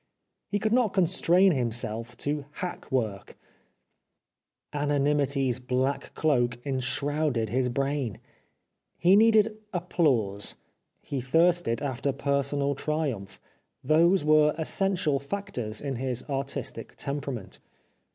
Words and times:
He 0.49 0.57
could 0.57 0.73
not 0.73 0.93
constrain 0.93 1.51
himself 1.51 2.17
to 2.25 2.45
hack 2.53 2.91
work: 2.91 3.37
anonymity's 4.73 5.59
black 5.59 6.15
cloak 6.15 6.57
enshrouded 6.65 7.49
his 7.49 7.69
brain. 7.69 8.19
He 8.97 9.15
needed 9.15 9.59
applause; 9.71 10.55
he 11.03 11.21
thirsted 11.21 11.83
after 11.83 12.11
personal 12.13 12.73
triumph— 12.73 13.39
those 13.83 14.25
were 14.25 14.55
essential 14.57 15.19
factors 15.19 15.79
in 15.79 15.97
his 15.97 16.23
artistic 16.27 16.95
temperament. 16.95 17.59